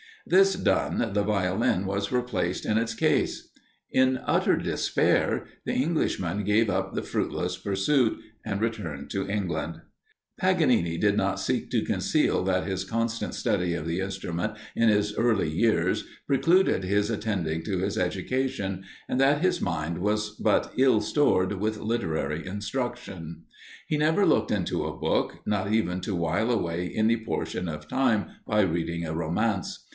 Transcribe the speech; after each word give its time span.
This 0.25 0.53
done, 0.55 1.13
the 1.13 1.23
Violin 1.23 1.85
was 1.85 2.11
replaced 2.11 2.65
in 2.65 2.77
its 2.77 2.93
case. 2.93 3.49
In 3.91 4.19
utter 4.25 4.55
despair, 4.55 5.45
the 5.65 5.73
Englishman 5.73 6.43
gave 6.43 6.69
up 6.69 6.93
the 6.93 7.01
fruitless 7.03 7.57
pursuit, 7.57 8.19
and 8.45 8.61
returned 8.61 9.09
to 9.11 9.27
England. 9.29 9.81
Paganini 10.39 10.97
did 10.97 11.17
not 11.17 11.39
seek 11.39 11.69
to 11.71 11.83
conceal 11.83 12.43
that 12.43 12.65
his 12.67 12.83
constant 12.83 13.33
study 13.33 13.73
of 13.73 13.85
the 13.87 13.99
instrument 13.99 14.53
in 14.75 14.89
his 14.89 15.15
early 15.17 15.49
years 15.49 16.03
precluded 16.27 16.83
his 16.83 17.09
attending 17.09 17.63
to 17.63 17.79
his 17.79 17.97
education, 17.97 18.83
and 19.09 19.19
that 19.19 19.41
his 19.41 19.59
mind 19.59 19.99
was 19.99 20.31
but 20.35 20.71
ill 20.77 21.01
stored 21.01 21.53
with 21.53 21.77
literary 21.77 22.45
instruction. 22.45 23.43
He 23.87 23.97
never 23.97 24.25
looked 24.25 24.51
into 24.51 24.85
a 24.85 24.97
book, 24.97 25.39
not 25.47 25.71
even 25.71 25.99
to 26.01 26.15
wile 26.15 26.51
away 26.51 26.91
any 26.95 27.17
portion 27.17 27.67
of 27.67 27.87
time 27.87 28.27
by 28.47 28.61
reading 28.61 29.03
a 29.05 29.13
romance. 29.13 29.87